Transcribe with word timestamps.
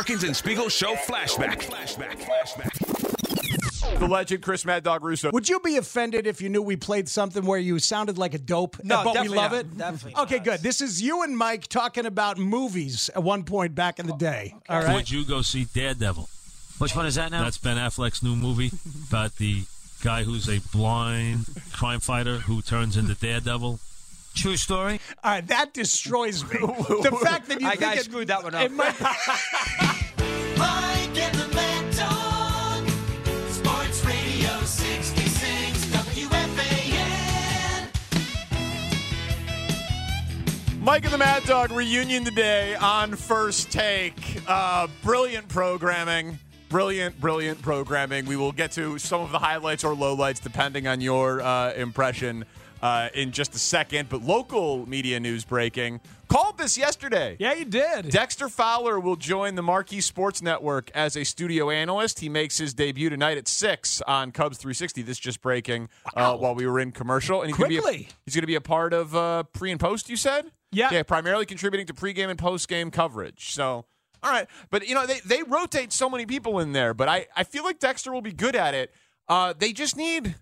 Parkins 0.00 0.24
and 0.24 0.34
Spiegel 0.34 0.70
Show 0.70 0.94
flashback. 0.94 1.60
Flashback. 1.60 2.16
Flashback. 2.22 3.98
The 3.98 4.06
legend 4.08 4.42
Chris 4.42 4.64
Mad 4.64 4.82
Dog 4.82 5.04
Russo. 5.04 5.30
Would 5.30 5.46
you 5.46 5.60
be 5.60 5.76
offended 5.76 6.26
if 6.26 6.40
you 6.40 6.48
knew 6.48 6.62
we 6.62 6.74
played 6.76 7.06
something 7.06 7.44
where 7.44 7.58
you 7.58 7.78
sounded 7.78 8.16
like 8.16 8.32
a 8.32 8.38
dope? 8.38 8.82
No, 8.82 9.04
but 9.04 9.20
we 9.20 9.28
love 9.28 9.52
not. 9.52 9.60
it. 9.60 9.76
Definitely 9.76 10.14
Okay, 10.22 10.36
not. 10.36 10.44
good. 10.44 10.60
This 10.60 10.80
is 10.80 11.02
you 11.02 11.22
and 11.22 11.36
Mike 11.36 11.66
talking 11.66 12.06
about 12.06 12.38
movies 12.38 13.10
at 13.14 13.22
one 13.22 13.44
point 13.44 13.74
back 13.74 13.98
in 13.98 14.06
the 14.06 14.14
day. 14.16 14.54
All 14.70 14.82
right. 14.82 14.94
Would 14.94 15.10
you 15.10 15.22
go 15.26 15.42
see 15.42 15.64
Daredevil? 15.66 16.30
Which 16.78 16.96
one 16.96 17.04
is 17.04 17.16
that 17.16 17.30
now? 17.30 17.44
That's 17.44 17.58
Ben 17.58 17.76
Affleck's 17.76 18.22
new 18.22 18.34
movie 18.34 18.70
about 19.06 19.36
the 19.36 19.64
guy 20.02 20.22
who's 20.22 20.48
a 20.48 20.60
blind 20.72 21.44
crime 21.74 22.00
fighter 22.00 22.36
who 22.38 22.62
turns 22.62 22.96
into 22.96 23.14
Daredevil. 23.14 23.80
True 24.34 24.56
story. 24.56 25.00
All 25.22 25.32
right, 25.32 25.46
that 25.48 25.74
destroys 25.74 26.42
me. 26.44 26.58
the 26.60 27.18
fact 27.22 27.48
that 27.48 27.60
you 27.60 27.66
I, 27.66 27.76
think 27.76 27.92
I 27.92 27.96
it, 27.96 28.04
screwed 28.04 28.28
that 28.28 28.42
one 28.42 28.54
up. 28.54 28.62
it 28.62 28.72
might 28.72 28.98
Mike 29.00 29.12
and 31.18 31.34
the 31.36 31.48
Mad 31.54 31.94
Dog. 31.96 32.88
Sports 33.50 34.04
Radio 34.06 34.60
66 34.62 35.86
WFAN. 35.86 37.88
Mike 40.80 41.04
and 41.04 41.12
the 41.12 41.18
Mad 41.18 41.44
Dog 41.44 41.70
reunion 41.72 42.24
today 42.24 42.74
on 42.76 43.16
First 43.16 43.70
Take. 43.70 44.40
Uh, 44.46 44.86
brilliant 45.02 45.48
programming. 45.48 46.38
Brilliant, 46.70 47.20
brilliant 47.20 47.60
programming. 47.62 48.26
We 48.26 48.36
will 48.36 48.52
get 48.52 48.70
to 48.72 48.96
some 48.98 49.20
of 49.22 49.32
the 49.32 49.40
highlights 49.40 49.82
or 49.82 49.92
lowlights 49.94 50.40
depending 50.40 50.86
on 50.86 51.00
your 51.00 51.40
uh, 51.42 51.72
impression 51.74 52.44
uh, 52.82 53.08
in 53.14 53.32
just 53.32 53.54
a 53.54 53.58
second. 53.58 54.08
But 54.08 54.22
local 54.22 54.88
media 54.88 55.20
news 55.20 55.44
breaking. 55.44 56.00
Called 56.28 56.58
this 56.58 56.78
yesterday. 56.78 57.36
Yeah, 57.40 57.54
you 57.54 57.64
did. 57.64 58.08
Dexter 58.10 58.48
Fowler 58.48 59.00
will 59.00 59.16
join 59.16 59.56
the 59.56 59.62
Marquee 59.62 60.00
Sports 60.00 60.40
Network 60.40 60.88
as 60.94 61.16
a 61.16 61.24
studio 61.24 61.70
analyst. 61.70 62.20
He 62.20 62.28
makes 62.28 62.56
his 62.56 62.72
debut 62.72 63.10
tonight 63.10 63.36
at 63.36 63.48
six 63.48 64.00
on 64.02 64.30
Cubs 64.30 64.56
360. 64.58 65.02
This 65.02 65.18
just 65.18 65.40
breaking 65.42 65.88
uh, 66.14 66.36
while 66.36 66.54
we 66.54 66.66
were 66.68 66.78
in 66.78 66.92
commercial, 66.92 67.42
and 67.42 67.50
he's 67.50 67.56
gonna 67.56 67.68
be 67.68 67.78
a- 67.78 67.82
Quickly. 67.82 68.08
he's 68.24 68.34
going 68.36 68.42
to 68.42 68.46
be 68.46 68.54
a 68.54 68.60
part 68.60 68.92
of 68.92 69.14
uh, 69.16 69.42
pre 69.52 69.72
and 69.72 69.80
post. 69.80 70.08
You 70.08 70.14
said, 70.16 70.52
Yeah. 70.70 70.90
yeah, 70.92 71.02
primarily 71.02 71.46
contributing 71.46 71.86
to 71.88 71.94
pregame 71.94 72.28
and 72.30 72.38
postgame 72.38 72.92
coverage. 72.92 73.50
So, 73.52 73.86
all 74.22 74.30
right, 74.30 74.46
but 74.70 74.86
you 74.86 74.94
know 74.94 75.06
they 75.06 75.18
they 75.24 75.42
rotate 75.42 75.92
so 75.92 76.08
many 76.08 76.26
people 76.26 76.60
in 76.60 76.70
there, 76.72 76.94
but 76.94 77.08
I 77.08 77.26
I 77.34 77.42
feel 77.42 77.64
like 77.64 77.80
Dexter 77.80 78.12
will 78.12 78.22
be 78.22 78.32
good 78.32 78.54
at 78.54 78.74
it. 78.74 78.94
Uh, 79.28 79.52
they 79.58 79.72
just 79.72 79.96
need 79.96 80.36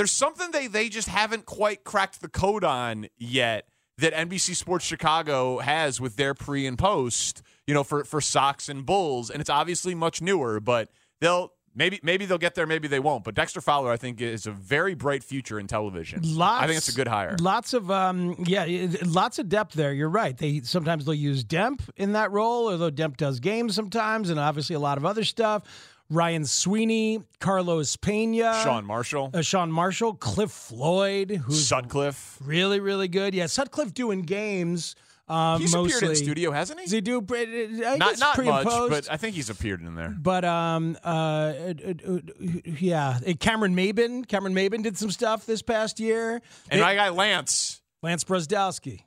there's 0.00 0.10
something 0.10 0.50
they 0.50 0.66
they 0.66 0.88
just 0.88 1.08
haven't 1.08 1.44
quite 1.44 1.84
cracked 1.84 2.22
the 2.22 2.28
code 2.28 2.64
on 2.64 3.06
yet 3.18 3.68
that 3.98 4.14
NBC 4.14 4.56
Sports 4.56 4.82
Chicago 4.82 5.58
has 5.58 6.00
with 6.00 6.16
their 6.16 6.32
pre 6.32 6.66
and 6.66 6.78
post, 6.78 7.42
you 7.66 7.74
know, 7.74 7.84
for 7.84 8.04
for 8.04 8.22
Sox 8.22 8.70
and 8.70 8.86
Bulls, 8.86 9.28
and 9.28 9.42
it's 9.42 9.50
obviously 9.50 9.94
much 9.94 10.22
newer, 10.22 10.58
but 10.58 10.88
they'll 11.20 11.52
maybe 11.74 12.00
maybe 12.02 12.24
they'll 12.24 12.38
get 12.38 12.54
there, 12.54 12.66
maybe 12.66 12.88
they 12.88 12.98
won't. 12.98 13.24
But 13.24 13.34
Dexter 13.34 13.60
Fowler, 13.60 13.92
I 13.92 13.98
think, 13.98 14.22
is 14.22 14.46
a 14.46 14.52
very 14.52 14.94
bright 14.94 15.22
future 15.22 15.60
in 15.60 15.66
television. 15.66 16.20
Lots, 16.24 16.64
I 16.64 16.66
think 16.66 16.78
it's 16.78 16.88
a 16.88 16.94
good 16.94 17.08
hire. 17.08 17.36
Lots 17.38 17.74
of 17.74 17.90
um, 17.90 18.42
yeah, 18.46 18.86
lots 19.04 19.38
of 19.38 19.50
depth 19.50 19.74
there. 19.74 19.92
You're 19.92 20.08
right. 20.08 20.34
They 20.34 20.62
sometimes 20.62 21.04
they'll 21.04 21.12
use 21.12 21.44
Demp 21.44 21.82
in 21.98 22.12
that 22.12 22.32
role, 22.32 22.70
although 22.70 22.90
Demp 22.90 23.18
does 23.18 23.38
games 23.38 23.74
sometimes, 23.74 24.30
and 24.30 24.40
obviously 24.40 24.76
a 24.76 24.80
lot 24.80 24.96
of 24.96 25.04
other 25.04 25.24
stuff. 25.24 25.64
Ryan 26.10 26.44
Sweeney, 26.44 27.22
Carlos 27.38 27.96
Pena, 27.96 28.60
Sean 28.64 28.84
Marshall, 28.84 29.30
uh, 29.32 29.42
Sean 29.42 29.70
Marshall, 29.70 30.14
Cliff 30.14 30.50
Floyd, 30.50 31.30
who's 31.46 31.66
Sutcliffe. 31.66 32.36
really 32.44 32.80
really 32.80 33.08
good. 33.08 33.34
Yeah, 33.34 33.46
Sutcliffe 33.46 33.94
doing 33.94 34.22
games. 34.22 34.96
Um, 35.28 35.60
He's 35.60 35.72
mostly. 35.72 35.96
appeared 35.96 36.10
in 36.10 36.16
studio, 36.16 36.50
hasn't 36.50 36.80
he? 36.80 36.86
Does 36.86 36.92
he 36.92 37.00
do? 37.00 37.24
I 37.30 37.96
not 37.98 38.18
not 38.18 38.44
much, 38.44 38.64
but 38.90 39.08
I 39.08 39.16
think 39.16 39.36
he's 39.36 39.48
appeared 39.48 39.80
in 39.80 39.94
there. 39.94 40.08
But 40.10 40.44
um 40.44 40.96
uh, 41.04 41.08
uh, 41.08 41.74
uh, 42.08 42.18
yeah, 42.64 43.20
Uh, 43.24 43.34
Cameron 43.38 43.76
Maybin, 43.76 44.26
Cameron 44.26 44.54
Maybin 44.54 44.82
did 44.82 44.98
some 44.98 45.12
stuff 45.12 45.46
this 45.46 45.62
past 45.62 46.00
year. 46.00 46.42
And 46.68 46.80
They- 46.80 46.84
my 46.84 46.96
guy 46.96 47.10
Lance, 47.10 47.80
Lance 48.02 48.24
Brozdowski. 48.24 49.04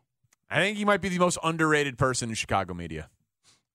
I 0.50 0.56
think 0.62 0.78
he 0.78 0.86
might 0.86 1.02
be 1.02 1.10
the 1.10 1.18
most 1.20 1.38
underrated 1.44 1.98
person 1.98 2.30
in 2.30 2.36
Chicago 2.36 2.74
media. 2.74 3.10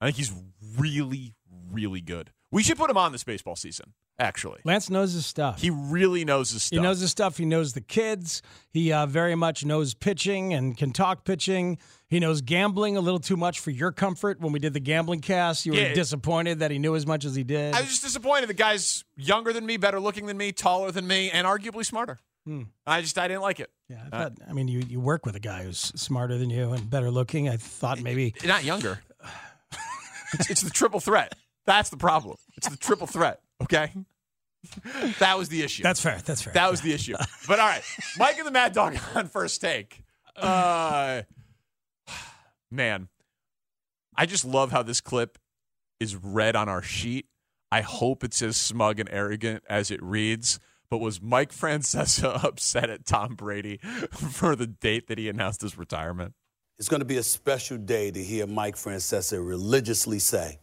I 0.01 0.07
think 0.07 0.17
he's 0.17 0.33
really, 0.79 1.35
really 1.71 2.01
good. 2.01 2.31
We 2.51 2.63
should 2.63 2.79
put 2.79 2.89
him 2.91 2.97
on 2.97 3.13
this 3.13 3.25
baseball 3.25 3.57
season. 3.57 3.93
Actually, 4.21 4.61
Lance 4.65 4.91
knows 4.91 5.13
his 5.13 5.27
stuff. 5.27 5.61
he 5.61 5.71
really 5.71 6.25
knows 6.25 6.51
his 6.51 6.65
stuff. 6.65 6.77
He 6.77 6.83
knows 6.83 6.99
his 6.99 7.11
stuff. 7.11 7.37
He 7.37 7.45
knows 7.45 7.75
the 7.75 7.81
kids. 7.81 8.43
He 8.73 8.91
uh, 8.93 9.07
very 9.07 9.37
much 9.37 9.65
knows 9.65 9.95
pitching 9.95 10.55
and 10.55 10.77
can 10.77 10.91
talk 10.93 11.25
pitching. 11.25 11.79
He 12.09 12.19
knows 12.19 12.41
gambling 12.41 12.97
a 12.97 13.01
little 13.01 13.21
too 13.21 13.37
much 13.37 13.61
for 13.61 13.71
your 13.71 13.93
comfort. 13.93 14.41
When 14.41 14.51
we 14.51 14.59
did 14.59 14.73
the 14.73 14.81
gambling 14.81 15.21
cast, 15.21 15.67
you 15.67 15.73
were 15.73 15.79
Yeah. 15.79 15.95
disappointed 15.95 16.59
that 16.61 16.73
he 16.73 16.79
knew 16.81 16.97
as 16.97 17.07
much 17.07 17.25
as 17.25 17.37
he 17.37 17.45
did. 17.45 17.75
I 17.75 17.81
was 17.81 17.91
just 17.91 18.03
disappointed. 18.03 18.49
The 18.49 18.55
guy's 18.55 19.05
younger 19.17 19.53
than 19.53 19.65
me, 19.65 19.77
better 19.77 20.01
looking 20.01 20.27
than 20.27 20.37
me, 20.37 20.51
taller 20.51 20.91
than 20.91 21.07
me, 21.07 21.31
and 21.31 21.47
arguably 21.47 21.87
smarter. 21.87 22.19
Hmm. 22.45 22.63
I 22.87 23.03
just 23.03 23.19
I 23.19 23.29
didn't 23.29 23.43
like 23.43 23.61
it. 23.61 23.71
yeah, 23.89 24.03
I, 24.11 24.19
thought, 24.19 24.33
I 24.49 24.53
mean, 24.53 24.67
you, 24.69 24.81
you 24.89 24.99
work 25.01 25.27
with 25.27 25.37
a 25.37 25.41
guy 25.41 25.63
who's 25.65 25.79
smarter 25.79 26.39
than 26.39 26.51
you 26.51 26.73
and 26.73 26.89
better 26.91 27.11
looking. 27.11 27.49
I 27.49 27.57
thought 27.59 28.01
maybe 28.01 28.35
Not 28.45 28.65
younger. 28.65 29.01
it's, 30.33 30.51
it's 30.51 30.63
the 30.63 30.71
triple 30.71 30.99
threat. 30.99 31.35
That's 31.69 31.91
the 31.91 31.99
problem. 31.99 32.39
It's 32.57 32.67
the 32.67 32.79
triple 32.79 33.07
threat. 33.07 33.43
Okay, 33.63 33.93
that 35.19 35.37
was 35.37 35.51
the 35.51 35.63
issue. 35.63 35.83
that's 35.83 36.01
fair. 36.01 36.19
That's 36.25 36.41
fair. 36.41 36.55
That 36.55 36.71
was 36.71 36.81
the 36.81 36.95
issue. 36.95 37.15
But 37.47 37.61
all 37.61 37.69
right, 37.69 37.83
Mike 38.17 38.39
and 38.39 38.47
the 38.47 38.51
Mad 38.51 38.73
Dog 38.73 38.97
on 39.15 39.29
first 39.29 39.61
take. 39.61 40.03
Uh, 40.35 41.23
man, 42.71 43.09
I 44.17 44.25
just 44.25 44.47
love 44.47 44.73
how 44.73 44.83
this 44.83 45.03
clip 45.03 45.37
is 46.01 46.17
read 46.17 46.57
on 46.57 46.71
our 46.71 46.81
sheet. 46.81 47.27
I 47.71 47.83
hope 47.83 48.25
it's 48.25 48.41
as 48.41 48.57
smug 48.57 48.99
and 48.99 49.09
arrogant 49.13 49.63
as 49.69 49.91
it 49.91 50.03
reads. 50.03 50.59
But 50.91 50.99
was 50.99 51.21
Mike 51.21 51.53
Francesa 51.53 52.43
upset 52.45 52.89
at 52.89 53.05
Tom 53.05 53.35
Brady 53.35 53.77
for 54.11 54.57
the 54.57 54.67
date 54.67 55.09
that 55.09 55.19
he 55.19 55.29
announced 55.29 55.61
his 55.61 55.77
retirement? 55.77 56.33
It's 56.79 56.89
going 56.89 57.01
to 57.01 57.07
be 57.07 57.19
a 57.19 57.23
special 57.23 57.77
day 57.77 58.11
to 58.11 58.25
hear 58.25 58.47
Mike 58.47 58.77
Francesa 58.77 59.47
religiously 59.47 60.19
say, 60.19 60.61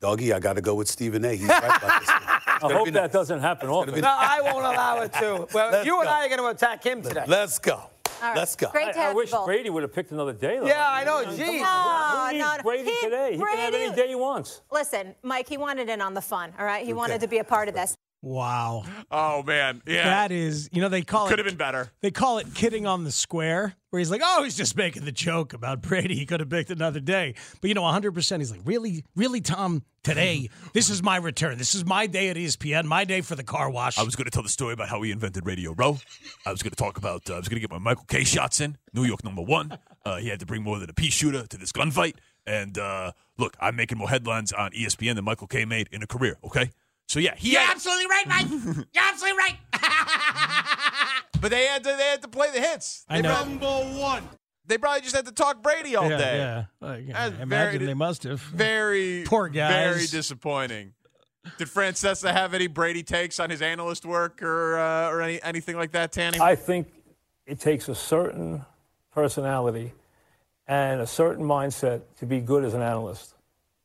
Doggy, 0.00 0.32
I 0.32 0.40
got 0.40 0.54
to 0.54 0.62
go 0.62 0.74
with 0.74 0.88
Stephen 0.88 1.24
A. 1.26 1.32
He's 1.36 1.46
right 1.46 1.58
about 1.62 2.00
this. 2.00 2.08
I 2.62 2.72
hope 2.72 2.88
that 2.92 3.12
doesn't 3.12 3.40
happen 3.40 3.68
often. 3.68 3.94
be- 3.94 4.00
No, 4.00 4.08
I 4.18 4.40
won't 4.42 4.64
allow 4.64 5.00
it 5.02 5.12
to. 5.14 5.46
Well, 5.54 5.70
Let's 5.72 5.86
you 5.86 5.98
and 6.00 6.06
go. 6.08 6.10
I 6.14 6.24
are 6.24 6.28
going 6.28 6.40
to 6.40 6.46
attack 6.48 6.82
him 6.84 7.02
today. 7.02 7.24
Let's 7.26 7.58
go. 7.58 7.74
All 7.74 7.90
right. 8.22 8.36
Let's 8.36 8.56
go. 8.56 8.68
Great 8.70 8.96
I, 8.96 9.10
I 9.10 9.12
wish 9.12 9.30
both. 9.30 9.46
Brady 9.46 9.68
would 9.70 9.82
have 9.82 9.92
picked 9.94 10.10
another 10.12 10.32
day. 10.32 10.58
Though. 10.58 10.66
Yeah, 10.66 10.86
I 10.90 11.04
know. 11.04 11.22
Come 11.24 11.36
Gee. 11.36 11.62
on. 11.62 12.30
Who 12.30 12.32
needs 12.32 12.44
No, 12.44 12.56
no, 12.56 12.62
Brady 12.62 12.90
he- 12.90 13.00
today? 13.02 13.32
He 13.32 13.38
can 13.38 13.56
have 13.58 13.74
any 13.74 13.94
day 13.94 14.08
he 14.08 14.14
wants. 14.14 14.62
Listen, 14.70 15.14
Mike, 15.22 15.48
he 15.48 15.56
wanted 15.58 15.88
in 15.90 16.00
on 16.00 16.14
the 16.14 16.20
fun. 16.22 16.52
All 16.58 16.64
right, 16.64 16.84
he 16.84 16.92
wanted 16.94 17.20
to 17.20 17.26
be 17.28 17.38
a 17.38 17.44
part 17.44 17.68
of 17.68 17.74
this. 17.74 17.94
Wow. 18.22 18.84
Oh 19.10 19.42
man, 19.42 19.80
yeah, 19.86 20.04
That 20.04 20.30
is, 20.30 20.68
you 20.72 20.82
know, 20.82 20.90
they 20.90 21.00
call 21.02 21.26
could 21.26 21.34
it 21.34 21.36
could 21.36 21.46
have 21.46 21.52
been 21.52 21.58
better. 21.58 21.90
They 22.02 22.10
call 22.10 22.36
it 22.38 22.52
kidding 22.54 22.86
on 22.86 23.04
the 23.04 23.10
square, 23.10 23.74
where 23.88 23.98
he's 23.98 24.10
like, 24.10 24.20
"Oh, 24.22 24.42
he's 24.44 24.56
just 24.56 24.76
making 24.76 25.06
the 25.06 25.12
joke 25.12 25.54
about 25.54 25.80
Brady. 25.80 26.16
He 26.16 26.26
could 26.26 26.40
have 26.40 26.50
picked 26.50 26.70
another 26.70 27.00
day." 27.00 27.34
But 27.62 27.68
you 27.68 27.74
know, 27.74 27.82
100. 27.82 28.12
percent 28.12 28.42
He's 28.42 28.50
like, 28.50 28.60
"Really, 28.64 29.04
really, 29.16 29.40
Tom? 29.40 29.84
Today, 30.02 30.48
this 30.72 30.88
is 30.88 31.02
my 31.02 31.16
return. 31.16 31.56
This 31.58 31.74
is 31.74 31.84
my 31.84 32.06
day 32.06 32.28
at 32.28 32.36
ESPN. 32.36 32.84
My 32.84 33.04
day 33.04 33.22
for 33.22 33.36
the 33.36 33.44
car 33.44 33.70
wash." 33.70 33.98
I 33.98 34.02
was 34.02 34.16
going 34.16 34.26
to 34.26 34.30
tell 34.30 34.42
the 34.42 34.50
story 34.50 34.74
about 34.74 34.90
how 34.90 35.00
he 35.00 35.10
invented 35.12 35.46
Radio 35.46 35.72
Row. 35.72 35.98
I 36.44 36.50
was 36.50 36.62
going 36.62 36.70
to 36.72 36.76
talk 36.76 36.98
about, 36.98 37.28
uh, 37.30 37.34
I 37.34 37.38
was 37.38 37.48
going 37.48 37.56
to 37.56 37.60
get 37.60 37.70
my 37.70 37.78
Michael 37.78 38.04
Kay 38.04 38.24
shots 38.24 38.60
in, 38.60 38.76
New 38.92 39.04
York 39.04 39.24
number 39.24 39.42
one. 39.42 39.78
Uh, 40.04 40.16
he 40.16 40.28
had 40.28 40.40
to 40.40 40.46
bring 40.46 40.62
more 40.62 40.78
than 40.78 40.88
a 40.90 40.94
pea 40.94 41.10
shooter 41.10 41.46
to 41.46 41.56
this 41.56 41.72
gunfight. 41.72 42.16
And 42.46 42.78
uh, 42.78 43.12
look, 43.38 43.56
I'm 43.60 43.76
making 43.76 43.98
more 43.98 44.08
headlines 44.08 44.52
on 44.52 44.72
ESPN 44.72 45.14
than 45.16 45.24
Michael 45.24 45.46
Kay 45.46 45.64
made 45.64 45.88
in 45.92 46.02
a 46.02 46.06
career, 46.06 46.36
okay? 46.44 46.70
So 47.10 47.18
yeah, 47.18 47.34
he 47.36 47.50
You're 47.50 47.60
had, 47.60 47.72
absolutely 47.74 48.06
right, 48.06 48.24
Mike. 48.28 48.46
You're 48.94 49.02
absolutely 49.04 49.38
right. 49.38 49.56
But 51.40 51.50
they 51.50 51.64
had 51.64 51.82
to 51.82 51.94
they 51.96 52.04
had 52.04 52.22
to 52.22 52.28
play 52.28 52.50
the 52.52 52.60
hits. 52.60 53.04
I 53.08 53.16
They 53.16 53.22
know. 53.22 53.34
probably- 53.34 53.98
one. 54.00 54.28
They 54.66 54.78
probably 54.78 55.00
just 55.00 55.16
had 55.16 55.24
to 55.26 55.32
talk 55.32 55.60
Brady 55.60 55.96
all 55.96 56.08
yeah, 56.08 56.18
day. 56.18 56.36
yeah. 56.36 56.64
Like, 56.80 57.04
I 57.12 57.26
imagine 57.42 57.48
very- 57.48 57.78
they 57.86 57.94
must 57.94 58.22
have. 58.22 58.40
Very 58.40 59.24
Poor 59.26 59.48
guys. 59.48 59.94
Very 59.96 60.06
disappointing. 60.06 60.92
Did 61.58 61.66
Francesa 61.68 62.30
have 62.30 62.54
any 62.54 62.68
Brady 62.68 63.02
takes 63.02 63.40
on 63.40 63.50
his 63.50 63.60
analyst 63.62 64.04
work 64.06 64.40
or 64.42 64.78
uh, 64.78 65.08
or 65.10 65.20
any, 65.22 65.42
anything 65.42 65.76
like 65.76 65.90
that, 65.92 66.12
Tanny? 66.12 66.38
I 66.38 66.54
think 66.54 66.86
it 67.46 67.58
takes 67.58 67.88
a 67.88 67.94
certain 67.96 68.64
personality 69.10 69.94
and 70.68 71.00
a 71.00 71.06
certain 71.08 71.44
mindset 71.44 72.02
to 72.18 72.26
be 72.26 72.38
good 72.40 72.62
as 72.64 72.74
an 72.74 72.82
analyst. 72.82 73.34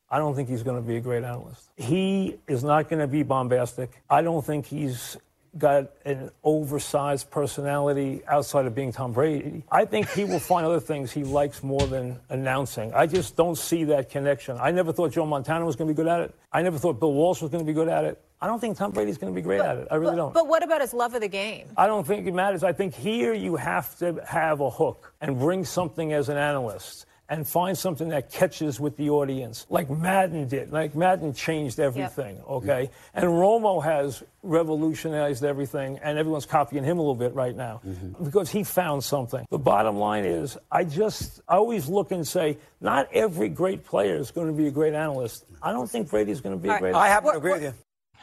I 0.10 0.20
don't 0.20 0.36
think 0.36 0.50
he's 0.50 0.64
going 0.64 0.82
to 0.82 0.88
be 0.88 0.98
a 0.98 1.02
great 1.02 1.24
analyst. 1.24 1.70
He 1.76 2.38
is 2.48 2.64
not 2.64 2.90
going 2.90 3.00
to 3.00 3.08
be 3.08 3.24
bombastic. 3.24 4.02
I 4.10 4.22
don't 4.22 4.46
think 4.46 4.66
he's 4.66 5.18
got 5.58 5.90
an 6.06 6.30
oversized 6.44 7.32
personality 7.32 8.22
outside 8.28 8.66
of 8.66 8.76
being 8.76 8.92
Tom 8.92 9.14
Brady. 9.14 9.64
I 9.72 9.86
think 9.86 10.10
he 10.10 10.26
will 10.26 10.40
find 10.40 10.66
other 10.66 10.80
things 10.80 11.12
he 11.12 11.24
likes 11.24 11.64
more 11.64 11.86
than 11.88 12.20
announcing. 12.30 12.94
I 12.94 13.08
just 13.08 13.36
don't 13.36 13.58
see 13.58 13.86
that 13.86 14.10
connection. 14.10 14.58
I 14.60 14.72
never 14.72 14.92
thought 14.92 15.14
Joe 15.14 15.26
Montana 15.26 15.66
was 15.66 15.76
going 15.76 15.88
to 15.88 15.94
be 15.94 15.96
good 15.96 16.10
at 16.10 16.22
it. 16.22 16.36
I 16.52 16.62
never 16.62 16.78
thought 16.78 17.00
Bill 17.00 17.14
Walsh 17.14 17.42
was 17.42 17.52
going 17.52 17.64
to 17.64 17.68
be 17.68 17.74
good 17.74 17.88
at 17.88 18.04
it. 18.04 18.22
I 18.42 18.48
don't 18.48 18.60
think 18.60 18.78
Tom 18.78 18.92
Brady's 18.92 19.18
going 19.18 19.34
to 19.34 19.36
be 19.36 19.42
great 19.42 19.62
at 19.62 19.78
it. 19.78 19.88
I 19.90 19.96
really 19.96 20.12
but, 20.12 20.18
don't. 20.18 20.34
But 20.34 20.48
what 20.48 20.62
about 20.62 20.82
his 20.82 20.94
love 20.94 21.16
of 21.16 21.22
the 21.22 21.30
game? 21.30 21.68
I 21.78 21.88
don't 21.88 22.06
think 22.06 22.28
it 22.28 22.34
matters. 22.34 22.64
I 22.64 22.74
think 22.74 22.94
here 22.94 23.34
you 23.34 23.56
have 23.56 23.98
to 24.00 24.22
have 24.28 24.60
a 24.60 24.70
hook 24.70 25.14
and 25.22 25.40
bring 25.40 25.64
something 25.64 26.12
as 26.12 26.28
an 26.28 26.38
analyst 26.38 27.06
and 27.30 27.48
find 27.48 27.78
something 27.78 28.10
that 28.10 28.32
catches 28.32 28.80
with 28.80 28.98
the 28.98 29.10
audience, 29.10 29.66
like 29.70 29.90
Madden 29.90 30.48
did. 30.48 30.72
Like 30.72 30.96
Madden 30.96 31.34
changed 31.34 31.80
everything, 31.80 32.38
mm. 32.38 32.48
okay? 32.50 32.90
And 33.14 33.26
Romo 33.26 33.84
has 33.84 34.24
revolutionized 34.44 35.44
everything, 35.44 36.00
and 36.04 36.18
everyone's 36.18 36.46
copying 36.46 36.84
him 36.84 36.98
a 36.98 37.02
little 37.02 37.16
bit 37.16 37.34
right 37.34 37.56
now 37.56 37.82
mm-hmm. 37.86 38.24
because 38.24 38.52
he 38.52 38.64
found 38.64 39.04
something. 39.04 39.46
The 39.50 39.58
bottom 39.58 39.98
line 39.98 40.26
is, 40.26 40.58
I 40.72 40.84
just 40.84 41.42
I 41.48 41.56
always 41.56 41.88
look 41.88 42.12
and 42.12 42.28
say, 42.28 42.58
not 42.80 43.08
every 43.12 43.50
great 43.50 43.84
player 43.84 44.16
is 44.18 44.32
going 44.32 44.48
to 44.48 44.54
be 44.54 44.68
a 44.68 44.72
great 44.72 44.94
analyst. 44.94 45.46
I 45.62 45.72
don't 45.72 45.90
think 45.90 46.10
Brady's 46.10 46.42
going 46.42 46.56
to 46.56 46.62
be 46.62 46.70
a 46.70 46.80
great. 46.80 46.94
I 46.94 47.08
happen 47.08 47.32
to 47.32 47.38
agree 47.38 47.54
with 47.54 47.64
you. 47.64 47.74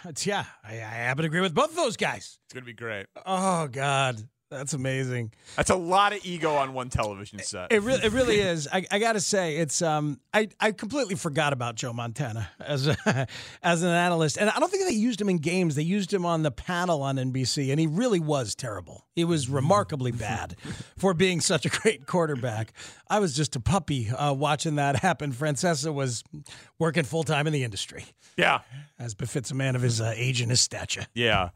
It's, 0.04 0.26
yeah, 0.26 0.44
I, 0.64 0.72
I 0.72 0.76
happen 0.76 1.22
to 1.22 1.26
agree 1.26 1.40
with 1.40 1.54
both 1.54 1.70
of 1.70 1.76
those 1.76 1.96
guys. 1.96 2.38
It's 2.44 2.54
gonna 2.54 2.66
be 2.66 2.72
great. 2.72 3.06
Oh 3.25 3.69
God, 3.69 4.16
that's 4.52 4.75
amazing. 4.75 5.32
That's 5.56 5.70
a 5.70 5.75
lot 5.76 6.12
of 6.12 6.25
ego 6.25 6.54
on 6.54 6.75
one 6.75 6.90
television 6.90 7.38
set. 7.40 7.72
It 7.72 7.82
really, 7.82 8.04
it 8.04 8.12
really 8.12 8.38
is. 8.38 8.69
I, 8.72 8.84
I 8.90 8.99
got 8.99 9.14
to 9.14 9.20
say, 9.20 9.56
it's. 9.56 9.82
Um, 9.82 10.20
I, 10.34 10.49
I 10.60 10.72
completely 10.72 11.14
forgot 11.14 11.52
about 11.52 11.75
Joe 11.75 11.93
Montana 11.93 12.49
as 12.60 12.87
a, 12.87 13.26
as 13.62 13.82
an 13.82 13.88
analyst, 13.88 14.37
and 14.37 14.50
I 14.50 14.58
don't 14.58 14.70
think 14.70 14.87
they 14.87 14.94
used 14.94 15.20
him 15.20 15.28
in 15.28 15.38
games. 15.38 15.75
They 15.75 15.82
used 15.82 16.12
him 16.12 16.26
on 16.26 16.43
the 16.43 16.50
panel 16.50 17.02
on 17.02 17.16
NBC, 17.16 17.70
and 17.70 17.81
he 17.81 17.87
really 17.87 18.20
was 18.20 18.54
terrible. 18.54 19.06
He 19.14 19.25
was 19.25 19.49
remarkably 19.49 20.12
bad 20.12 20.56
for 20.99 21.14
being 21.14 21.40
such 21.40 21.66
a 21.66 21.69
great 21.69 22.06
quarterback. 22.06 22.72
I 23.08 23.19
was 23.19 23.34
just 23.34 23.56
a 23.56 23.60
puppy 23.60 24.10
uh, 24.10 24.32
watching 24.32 24.76
that 24.76 24.96
happen. 24.96 25.32
Francesa 25.32 25.93
was 25.93 26.22
working 26.78 27.04
full 27.04 27.22
time 27.22 27.46
in 27.46 27.52
the 27.52 27.64
industry. 27.64 28.04
Yeah, 28.37 28.60
as 28.99 29.14
befits 29.14 29.50
a 29.50 29.54
man 29.54 29.76
of 29.76 29.82
his 29.82 30.00
uh, 30.00 30.12
age 30.14 30.40
and 30.40 30.50
his 30.50 30.60
stature. 30.60 31.06
Yeah. 31.14 31.50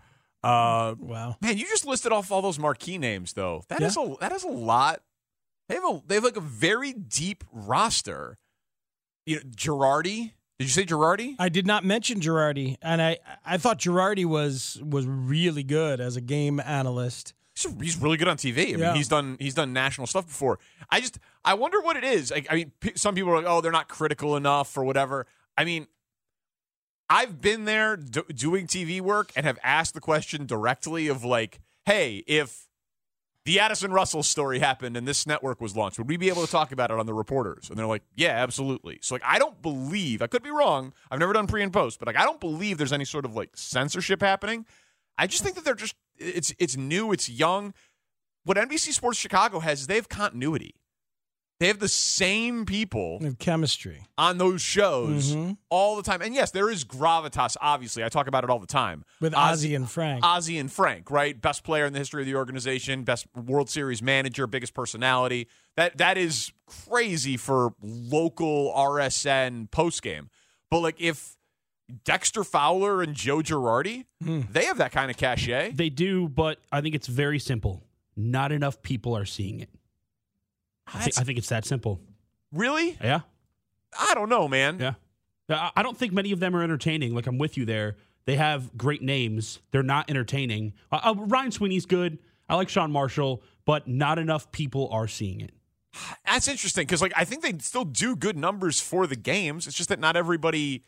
Uh, 0.47 0.95
wow. 0.99 1.37
Man, 1.41 1.59
you 1.59 1.65
just 1.65 1.87
listed 1.87 2.13
off 2.13 2.31
all 2.31 2.43
those 2.43 2.59
marquee 2.59 2.99
names, 2.99 3.33
though. 3.33 3.65
That 3.69 3.83
is 3.83 3.97
a 3.97 4.15
that 4.21 4.33
is 4.33 4.45
a 4.45 4.49
lot. 4.49 5.03
They 5.69 5.75
have 5.75 5.85
a 5.85 6.03
they 6.07 6.15
have 6.17 6.25
like 6.25 6.37
a 6.37 6.41
very 6.41 6.93
deep 6.93 7.45
roster. 7.53 8.39
You 9.27 9.37
know, 9.37 9.43
Girardi. 9.57 10.33
Did 10.59 10.65
you 10.65 10.71
say 10.71 10.85
Girardi? 10.85 11.35
I 11.39 11.49
did 11.51 11.67
not 11.67 11.85
mention 11.85 12.21
Girardi, 12.21 12.77
and 12.81 13.03
I 13.03 13.19
I 13.45 13.59
thought 13.59 13.79
Girardi 13.79 14.25
was 14.25 14.81
was 14.83 15.07
really 15.07 15.63
good 15.65 16.01
as 16.01 16.17
a 16.17 16.21
game 16.21 16.61
analyst. 16.61 17.35
He's, 17.55 17.75
he's 17.81 17.97
really 17.97 18.17
good 18.17 18.29
on 18.29 18.37
TV. 18.37 18.59
I 18.59 18.65
mean, 18.73 18.79
Yeah. 18.79 18.95
he's 18.95 19.09
done 19.09 19.37
he's 19.41 19.55
done 19.55 19.73
national 19.73 20.07
stuff 20.07 20.27
before. 20.27 20.59
I 20.91 21.01
just 21.01 21.19
I 21.45 21.55
wonder 21.55 21.81
what 21.81 21.97
it 21.97 22.05
is. 22.05 22.31
Like, 22.31 22.47
I 22.51 22.55
mean, 22.55 22.73
p- 22.81 22.93
some 22.97 23.15
people 23.15 23.33
are 23.33 23.37
like, 23.37 23.47
oh, 23.47 23.61
they're 23.61 23.73
not 23.73 23.89
critical 23.89 24.37
enough 24.37 24.77
or 24.79 24.85
whatever. 24.85 25.27
I 25.59 25.65
mean, 25.65 25.87
I've 27.09 27.41
been 27.41 27.65
there 27.65 27.97
do- 27.97 28.25
doing 28.35 28.67
TV 28.67 29.01
work 29.01 29.33
and 29.37 29.47
have 29.47 29.59
asked 29.63 29.95
the 29.95 30.01
question 30.01 30.47
directly 30.47 31.09
of 31.09 31.25
like, 31.25 31.61
hey, 31.85 32.25
if 32.27 32.67
the 33.45 33.61
Addison 33.61 33.93
Russell 33.93 34.25
story 34.25 34.59
happened 34.59 34.97
and 34.97 35.07
this 35.07 35.25
network 35.25 35.61
was 35.61 35.77
launched, 35.77 35.99
would 35.99 36.09
we 36.09 36.17
be 36.17 36.29
able 36.29 36.45
to 36.45 36.51
talk 36.51 36.73
about 36.73 36.91
it 36.91 36.99
on 36.99 37.07
the 37.07 37.15
reporters? 37.15 37.71
And 37.71 37.79
they're 37.79 37.87
like, 37.87 38.03
yeah, 38.17 38.31
absolutely. 38.31 38.99
So 39.03 39.15
like, 39.15 39.23
I 39.25 39.39
don't 39.39 39.63
believe 39.63 40.21
I 40.21 40.27
could 40.27 40.43
be 40.43 40.51
wrong. 40.51 40.93
I've 41.11 41.21
never 41.21 41.33
done 41.33 41.47
pre 41.47 41.63
and 41.63 41.73
post, 41.73 42.01
but 42.01 42.09
like, 42.09 42.17
I 42.17 42.25
don't 42.25 42.41
believe 42.41 42.77
there's 42.77 42.93
any 42.93 43.05
sort 43.05 43.25
of 43.25 43.37
like 43.37 43.51
censorship 43.55 44.21
happening. 44.21 44.67
I 45.17 45.29
just 45.29 45.45
think 45.45 45.55
that 45.55 45.65
they're 45.65 45.75
just 45.75 45.95
it's 46.19 46.53
it's 46.59 46.77
new, 46.77 47.13
it's 47.13 47.29
young. 47.29 47.73
What 48.45 48.57
NBC 48.57 48.93
Sports 48.93 49.19
Chicago 49.19 49.61
has 49.61 49.83
is 49.83 49.87
they 49.87 49.95
have 49.95 50.09
continuity. 50.09 50.75
They 51.59 51.69
have 51.69 51.79
the 51.79 51.89
same 51.89 52.67
people 52.67 53.19
They 53.19 53.27
have 53.27 53.39
chemistry. 53.39 54.07
on 54.19 54.37
those 54.37 54.61
shows 54.61 55.35
Mhm. 55.35 55.57
all 55.71 55.97
the 55.97 56.03
time. 56.03 56.21
And 56.21 56.35
yes, 56.35 56.51
there 56.51 56.69
is 56.69 56.85
gravitas, 56.85 57.57
obviously. 57.63 58.05
I 58.05 58.11
talk 58.11 58.27
about 58.27 58.45
it 58.45 58.51
all 58.51 58.59
the 58.59 58.67
time. 58.67 59.05
With 59.21 59.33
Oz- 59.35 59.53
Ozzie 59.53 59.75
and 59.75 59.91
Frank. 59.91 60.23
Ozzie 60.23 60.59
and 60.59 60.71
Frank, 60.71 61.11
right? 61.11 61.41
Best 61.41 61.65
player 61.65 61.87
in 61.87 61.95
the 61.95 61.99
history 61.99 62.21
of 62.23 62.27
the 62.27 62.35
organization, 62.35 63.05
best 63.05 63.27
World 63.35 63.71
Series 63.71 64.03
manager, 64.03 64.47
biggest 64.47 64.75
personality. 64.75 65.49
That 65.77 65.97
that 65.97 66.19
is 66.19 66.53
crazy 66.67 67.39
for 67.39 67.75
local 67.83 68.71
RSN 68.75 69.69
postgame. 69.73 70.29
But 70.71 70.81
like 70.81 70.97
if 71.01 71.37
Dexter 72.05 72.45
Fowler 72.45 73.01
and 73.03 73.15
Joe 73.15 73.39
Girardi, 73.39 74.05
they 74.21 74.65
have 74.67 74.77
that 74.79 74.93
kind 74.93 75.11
of 75.11 75.17
cachet. 75.17 75.71
They 75.73 75.89
do, 75.89 76.29
but 76.29 76.59
I 76.73 76.81
think 76.83 76.95
it's 76.95 77.07
very 77.07 77.39
simple. 77.39 77.83
Not 78.17 78.53
enough 78.53 78.83
people 78.83 79.17
are 79.17 79.25
seeing 79.25 79.61
it. 79.61 79.71
I 80.93 81.01
think, 81.01 81.19
I 81.19 81.23
think 81.25 81.39
it's 81.39 81.49
that 81.49 81.65
simple. 81.65 82.01
Really? 82.53 82.97
Yeah. 83.03 83.21
I 83.99 84.15
don't 84.15 84.29
know, 84.29 84.47
man. 84.49 84.79
Yeah. 84.79 84.95
I 85.49 85.71
I 85.77 85.83
don't 85.83 85.97
think 85.97 86.13
many 86.13 86.33
of 86.33 86.41
them 86.41 86.55
are 86.57 86.63
entertaining. 86.63 87.15
Like 87.15 87.27
I'm 87.27 87.39
with 87.39 87.57
you 87.57 87.65
there. 87.65 87.97
They 88.25 88.37
have 88.37 88.77
great 88.77 89.03
names. 89.03 89.61
They're 89.71 89.83
not 89.85 90.11
entertaining. 90.11 90.73
Uh, 90.91 91.01
uh, 91.03 91.15
Ryan 91.17 91.53
Sweeney's 91.53 91.87
good. 91.87 92.19
I 92.49 92.57
like 92.57 92.69
Sean 92.69 92.91
Marshall, 92.91 93.43
but 93.65 93.87
not 93.89 94.19
enough 94.19 94.51
people 94.53 94.89
are 94.91 95.07
seeing 95.09 95.41
it. 95.41 95.53
That's 96.27 96.49
interesting 96.49 96.83
because 96.87 97.01
like 97.01 97.13
I 97.17 97.25
think 97.25 97.43
they 97.43 97.55
still 97.59 97.85
do 97.85 98.17
good 98.17 98.37
numbers 98.37 98.81
for 98.81 99.07
the 99.07 99.17
games. 99.17 99.67
It's 99.67 99.77
just 99.77 99.89
that 99.89 99.99
not 100.01 100.17
everybody 100.17 100.85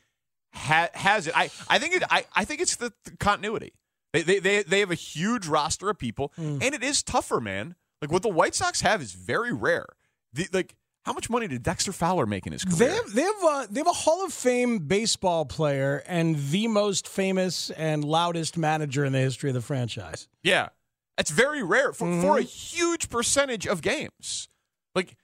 ha- 0.53 0.91
has 0.95 1.27
it. 1.27 1.35
I, 1.37 1.45
I 1.69 1.79
think 1.79 1.95
it. 1.97 2.03
I, 2.11 2.25
I 2.35 2.45
think 2.45 2.61
it's 2.61 2.77
the, 2.77 2.93
the 3.05 3.17
continuity. 3.17 3.73
They, 4.13 4.23
they 4.23 4.39
they 4.39 4.63
they 4.65 4.81
have 4.81 4.91
a 4.91 4.95
huge 4.97 5.47
roster 5.47 5.89
of 5.91 5.99
people, 5.99 6.33
and 6.37 6.63
it 6.63 6.83
is 6.83 7.03
tougher, 7.03 7.41
man. 7.41 7.75
Like 8.01 8.13
what 8.13 8.23
the 8.23 8.29
White 8.29 8.55
Sox 8.55 8.81
have 8.83 9.03
is 9.03 9.13
very 9.13 9.53
rare. 9.53 9.87
The, 10.33 10.49
like 10.53 10.77
how 11.05 11.13
much 11.13 11.31
money 11.31 11.49
did 11.49 11.63
Dexter 11.63 11.93
Fowler 11.93 12.27
make 12.27 12.47
in 12.47 12.53
his 12.53 12.65
career? 12.65 12.77
They 12.77 12.95
have 12.95 13.15
they 13.15 13.23
have 13.23 13.43
a, 13.43 13.67
they 13.71 13.81
have 13.81 13.87
a 13.87 13.93
Hall 13.93 14.25
of 14.25 14.33
Fame 14.33 14.81
baseball 14.81 15.47
player 15.47 16.03
and 16.07 16.37
the 16.51 16.69
most 16.69 17.09
famous 17.09 17.71
and 17.71 18.05
loudest 18.05 18.59
manager 18.59 19.05
in 19.05 19.13
the 19.13 19.19
history 19.19 19.51
of 19.51 19.55
the 19.55 19.63
franchise. 19.63 20.29
Yeah, 20.43 20.69
it's 21.17 21.31
very 21.31 21.63
rare 21.63 21.93
for, 21.93 22.21
for 22.21 22.39
a 22.39 22.43
huge 22.43 23.09
percentage 23.09 23.67
of 23.67 23.81
games. 23.81 24.49
Like 24.95 25.17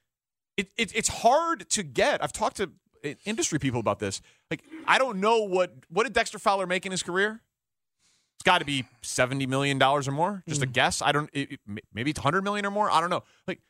it, 0.56 0.70
it, 0.76 0.94
it's 0.94 1.08
hard 1.08 1.68
to 1.70 1.82
get. 1.82 2.22
I've 2.22 2.32
talked 2.32 2.56
to 2.56 2.70
uh, 3.04 3.10
industry 3.24 3.58
people 3.58 3.80
about 3.80 3.98
this. 3.98 4.20
Like 4.50 4.62
I 4.86 4.98
don't 4.98 5.18
know 5.20 5.42
what 5.42 5.72
what 5.88 6.04
did 6.04 6.12
Dexter 6.12 6.38
Fowler 6.38 6.66
make 6.66 6.86
in 6.86 6.92
his 6.92 7.02
career. 7.02 7.42
It's 8.36 8.44
got 8.44 8.58
to 8.58 8.64
be 8.64 8.84
seventy 9.02 9.46
million 9.46 9.78
dollars 9.78 10.08
or 10.08 10.12
more. 10.12 10.42
Just 10.48 10.62
a 10.62 10.66
hmm. 10.66 10.72
guess. 10.72 11.02
I 11.02 11.12
don't. 11.12 11.30
It, 11.32 11.52
it- 11.52 11.60
maybe 11.92 12.10
it's 12.10 12.20
hundred 12.20 12.42
million 12.42 12.66
or 12.66 12.70
more. 12.70 12.90
I 12.90 13.00
don't 13.00 13.10
know. 13.10 13.22
Like 13.46 13.60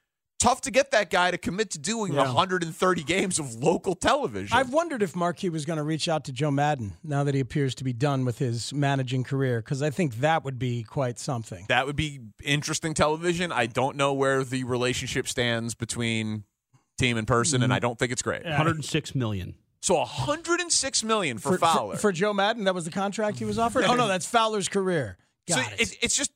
tough 0.44 0.60
to 0.60 0.70
get 0.70 0.90
that 0.90 1.10
guy 1.10 1.30
to 1.30 1.38
commit 1.38 1.70
to 1.70 1.78
doing 1.78 2.12
Yeah. 2.12 2.24
130 2.24 3.02
games 3.04 3.38
of 3.38 3.54
local 3.54 3.94
television. 3.94 4.56
I've 4.56 4.72
wondered 4.72 5.02
if 5.02 5.16
Marquee 5.16 5.48
was 5.48 5.64
going 5.64 5.78
to 5.78 5.82
reach 5.82 6.06
out 6.06 6.24
to 6.24 6.32
Joe 6.32 6.50
Maddon 6.50 6.92
now 7.02 7.24
that 7.24 7.34
he 7.34 7.40
appears 7.40 7.74
to 7.76 7.84
be 7.84 7.94
done 7.94 8.26
with 8.26 8.38
his 8.38 8.72
managing 8.72 9.24
career, 9.24 9.60
because 9.60 9.82
I 9.82 9.88
think 9.88 10.16
that 10.16 10.44
would 10.44 10.58
be 10.58 10.82
quite 10.82 11.18
something. 11.18 11.64
that 11.68 11.86
would 11.86 11.96
be 11.96 12.20
interesting 12.42 12.92
television. 12.92 13.52
I 13.52 13.66
don't 13.66 13.96
know 13.96 14.12
where 14.12 14.44
the 14.44 14.64
relationship 14.64 15.28
stands 15.28 15.74
between 15.74 16.44
team 16.98 17.16
and 17.16 17.26
person, 17.26 17.62
and 17.62 17.72
hmm. 17.72 17.76
I 17.76 17.78
don't 17.78 17.98
think 17.98 18.12
it's 18.12 18.22
great. 18.22 18.44
106 18.44 19.14
million. 19.14 19.54
So 19.84 19.96
106 19.96 21.04
million 21.04 21.36
for, 21.36 21.58
Fowler. 21.58 21.96
For, 21.96 22.10
Joe 22.10 22.32
Maddon, 22.32 22.64
that 22.64 22.74
was 22.74 22.86
the 22.86 22.90
contract 22.90 23.38
he 23.38 23.44
was 23.44 23.58
offered? 23.58 23.84
oh, 23.84 23.94
no, 23.94 24.08
that's 24.08 24.24
Fowler's 24.24 24.66
career. 24.66 25.18
so 25.46 25.56
Got 25.56 25.72
it. 25.72 25.80
it's, 25.82 25.96
it's 26.00 26.16
just 26.16 26.32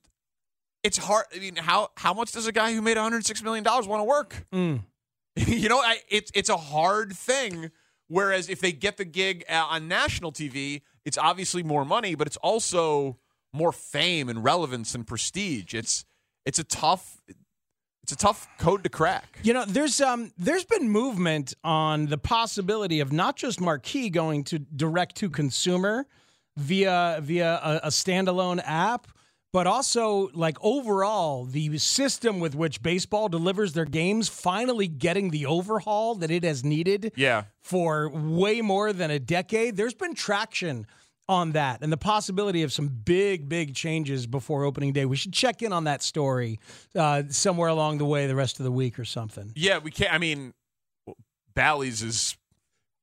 it's 0.83 0.99
hard. 0.99 1.25
I 1.35 1.39
mean, 1.39 1.57
how 1.57 1.89
how 1.97 2.13
much 2.13 2.33
does 2.33 2.47
a 2.47 2.53
guy 2.53 2.75
who 2.75 2.83
made 2.83 2.99
106 2.99 3.43
million 3.43 3.65
dollars 3.65 3.89
want 3.89 4.01
to 4.01 4.05
work? 4.05 4.47
Mm. 4.53 4.83
you 5.37 5.71
know, 5.71 5.79
I, 5.79 5.97
it's 6.11 6.31
it's 6.35 6.51
a 6.51 6.59
hard 6.59 7.15
thing. 7.15 7.71
Whereas 8.09 8.51
if 8.51 8.61
they 8.61 8.71
get 8.71 8.99
the 8.99 9.07
gig 9.07 9.47
uh, 9.49 9.67
on 9.71 9.89
national 9.89 10.31
TV, 10.31 10.83
it's 11.07 11.17
obviously 11.17 11.63
more 11.63 11.87
money, 11.87 12.15
but 12.15 12.27
it's 12.27 12.37
also 12.39 13.19
more 13.55 13.73
fame 13.73 14.29
and 14.29 14.45
relevance 14.45 14.95
and 14.95 15.07
prestige. 15.07 15.73
It's 15.73 16.05
it's 16.45 16.59
a 16.59 16.65
tough 16.65 17.23
it's 18.11 18.15
a 18.15 18.27
tough 18.27 18.49
code 18.59 18.85
to 18.85 18.89
crack. 18.89 19.39
You 19.43 19.53
know, 19.53 19.67
there's 19.67 20.01
um 20.01 20.33
there's 20.39 20.65
been 20.65 20.89
movement 20.89 21.53
on 21.63 22.07
the 22.07 22.17
possibility 22.17 23.01
of 23.01 23.13
not 23.13 23.37
just 23.37 23.61
Marquee 23.61 24.09
going 24.09 24.45
to 24.45 24.59
direct 24.59 25.17
to 25.17 25.29
consumer 25.29 26.07
via 26.57 27.19
via 27.23 27.61
a, 27.63 27.81
a 27.85 27.89
standalone 27.89 28.63
app, 28.65 29.09
but 29.53 29.67
also 29.67 30.31
like 30.33 30.57
overall 30.63 31.45
the 31.45 31.77
system 31.77 32.41
with 32.41 32.55
which 32.55 32.83
baseball 32.83 33.29
delivers 33.29 33.75
their 33.75 33.85
games 33.85 34.31
finally 34.31 34.89
getting 34.89 35.29
the 35.29 35.45
overhaul 35.45 36.15
that 36.15 36.31
it 36.31 36.45
has 36.45 36.65
needed 36.65 37.13
Yeah. 37.15 37.45
for 37.61 38.09
way 38.09 38.63
more 38.63 38.95
than 38.95 39.11
a 39.11 39.19
decade. 39.19 39.77
There's 39.77 39.93
been 39.95 40.15
traction 40.15 40.87
on 41.29 41.53
that 41.53 41.83
and 41.83 41.93
the 41.93 41.97
possibility 41.99 42.63
of 42.63 42.73
some 42.73 42.89
big, 42.89 43.49
big 43.49 43.75
changes 43.75 44.27
before 44.27 44.65
opening 44.65 44.93
day. 44.93 45.05
We 45.05 45.17
should 45.17 45.33
check 45.33 45.63
in 45.63 45.73
on 45.73 45.85
that 45.85 46.03
story 46.03 46.59
uh, 46.95 47.25
somewhere 47.29 47.69
along 47.69 47.99
the 47.99 48.07
way 48.07 48.27
the 48.27 48.35
rest 48.35 48.59
of 48.61 48.65
the 48.65 48.73
week 48.73 48.99
or 48.99 49.05
something. 49.05 49.53
Yeah, 49.55 49.79
we 49.79 49.91
can't. 49.91 50.13
I 50.13 50.19
mean, 50.19 50.55
Bally's 51.55 52.03
is 52.03 52.37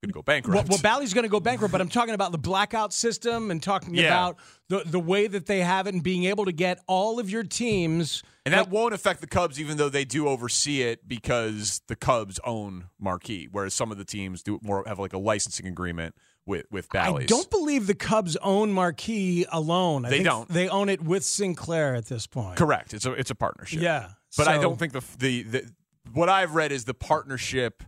going 0.04 0.10
to 0.10 0.14
go 0.14 0.22
bankrupt. 0.22 0.70
well 0.70 0.78
Bally's 0.82 1.14
going 1.14 1.24
to 1.24 1.30
go 1.30 1.40
bankrupt, 1.40 1.72
but 1.72 1.82
I'm 1.82 1.90
talking 1.90 2.14
about 2.14 2.32
the 2.32 2.38
blackout 2.38 2.94
system 2.94 3.52
and 3.52 3.62
talking 3.62 3.94
Yeah. 3.96 4.08
about 4.08 4.38
the 4.70 4.84
the 4.86 5.00
way 5.00 5.28
that 5.28 5.46
they 5.46 5.60
have 5.62 5.88
it 5.88 5.94
and 5.94 6.04
being 6.04 6.26
able 6.26 6.46
to 6.46 6.52
get 6.52 6.80
all 6.88 7.20
of 7.20 7.30
your 7.30 7.44
teams. 7.44 8.24
And 8.46 8.54
that 8.54 8.70
won't 8.70 8.94
affect 8.94 9.22
the 9.22 9.28
Cubs, 9.28 9.60
even 9.60 9.78
though 9.78 9.90
they 9.90 10.06
do 10.06 10.28
oversee 10.28 10.82
it 10.84 11.08
because 11.08 11.82
the 11.88 11.96
Cubs 11.96 12.40
own 12.44 12.86
Marquee, 13.00 13.48
whereas 13.52 13.74
some 13.74 13.92
of 13.92 13.98
the 13.98 14.06
teams 14.06 14.44
do 14.44 14.60
more 14.62 14.84
have 14.86 15.00
like 15.00 15.14
a 15.14 15.18
licensing 15.18 15.66
agreement 15.66 16.16
with 16.46 16.66
with 16.72 16.90
Bally's. 16.90 17.24
I 17.24 17.26
don't 17.28 17.50
believe 17.50 17.88
the 17.88 17.96
Cubs 17.96 18.36
own 18.38 18.72
Marquee 18.72 19.46
alone. 19.52 20.06
I 20.06 20.10
They 20.10 20.16
think 20.18 20.26
don't. 20.28 20.50
They 20.50 20.68
own 20.70 20.90
it 20.90 21.02
with 21.02 21.24
Sinclair 21.24 21.96
at 21.96 22.06
this 22.06 22.28
point. 22.28 22.58
Correct. 22.58 22.94
It's 22.94 23.06
a 23.06 23.14
it's 23.14 23.32
a 23.32 23.36
partnership. 23.36 23.82
Yeah. 23.82 24.10
but 24.38 24.48
I 24.48 24.58
don't 24.60 24.78
think 24.78 24.94
the, 24.94 25.04
the 25.18 25.42
the 25.44 25.72
what 26.14 26.30
I've 26.30 26.54
read 26.56 26.72
is 26.72 26.86
the 26.86 26.94
partnership 26.94 27.84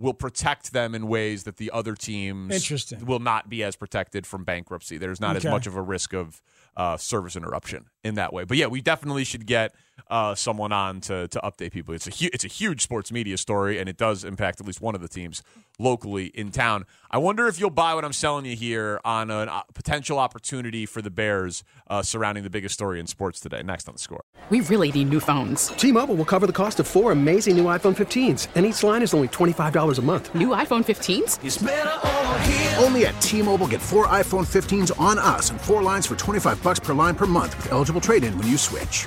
will 0.00 0.14
protect 0.14 0.72
them 0.72 0.94
in 0.94 1.08
ways 1.08 1.42
that 1.42 1.56
the 1.56 1.72
other 1.72 1.94
teams 1.96 2.54
Interesting. 2.54 3.04
will 3.04 3.18
not 3.18 3.48
be 3.48 3.64
as 3.64 3.74
protected 3.74 4.24
from 4.26 4.44
bankruptcy. 4.44 4.96
There's 4.96 5.20
not 5.20 5.36
Okay. 5.36 5.48
as 5.48 5.50
much 5.52 5.66
of 5.66 5.74
a 5.76 5.82
risk 5.82 6.14
of 6.14 6.40
uh, 6.76 6.96
service 6.96 7.34
interruption 7.34 7.86
in 8.04 8.14
that 8.14 8.32
way. 8.32 8.44
But 8.44 8.58
yeah, 8.58 8.66
we 8.68 8.80
definitely 8.80 9.24
should 9.24 9.44
get 9.44 9.74
uh, 10.08 10.34
someone 10.34 10.72
on 10.72 11.00
to 11.02 11.28
to 11.28 11.40
update 11.40 11.72
people. 11.72 11.94
It's 11.94 12.06
a 12.06 12.10
hu- 12.10 12.30
it's 12.32 12.44
a 12.44 12.48
huge 12.48 12.82
sports 12.82 13.12
media 13.12 13.36
story, 13.36 13.78
and 13.78 13.88
it 13.88 13.96
does 13.96 14.24
impact 14.24 14.60
at 14.60 14.66
least 14.66 14.80
one 14.80 14.94
of 14.94 15.00
the 15.00 15.08
teams 15.08 15.42
locally 15.78 16.26
in 16.26 16.50
town. 16.50 16.84
I 17.10 17.18
wonder 17.18 17.46
if 17.46 17.60
you'll 17.60 17.70
buy 17.70 17.94
what 17.94 18.04
I'm 18.04 18.12
selling 18.12 18.44
you 18.44 18.56
here 18.56 19.00
on 19.04 19.30
a 19.30 19.38
uh, 19.38 19.62
potential 19.74 20.18
opportunity 20.18 20.86
for 20.86 21.00
the 21.00 21.10
Bears 21.10 21.62
uh, 21.88 22.02
surrounding 22.02 22.42
the 22.42 22.50
biggest 22.50 22.74
story 22.74 22.98
in 22.98 23.06
sports 23.06 23.40
today. 23.40 23.62
Next 23.62 23.88
on 23.88 23.94
the 23.94 24.00
score. 24.00 24.24
We 24.50 24.60
really 24.60 24.90
need 24.90 25.08
new 25.10 25.20
phones. 25.20 25.68
T 25.68 25.92
Mobile 25.92 26.14
will 26.14 26.24
cover 26.24 26.46
the 26.46 26.52
cost 26.52 26.80
of 26.80 26.86
four 26.86 27.12
amazing 27.12 27.56
new 27.56 27.64
iPhone 27.64 27.96
15s, 27.96 28.48
and 28.54 28.64
each 28.66 28.82
line 28.82 29.02
is 29.02 29.12
only 29.14 29.28
$25 29.28 29.98
a 29.98 30.02
month. 30.02 30.34
New 30.34 30.48
iPhone 30.48 30.84
15s? 30.84 31.38
Only 32.82 33.06
at 33.06 33.20
T-Mobile 33.20 33.66
get 33.66 33.82
four 33.82 34.06
iPhone 34.06 34.46
15s 34.46 34.98
on 34.98 35.18
us 35.18 35.50
and 35.50 35.60
four 35.60 35.82
lines 35.82 36.06
for 36.06 36.16
25 36.16 36.62
bucks 36.62 36.80
per 36.80 36.94
line 36.94 37.14
per 37.14 37.26
month 37.26 37.54
with 37.56 37.72
eligible 37.72 38.00
trade-in 38.00 38.36
when 38.38 38.46
you 38.46 38.56
switch. 38.56 39.06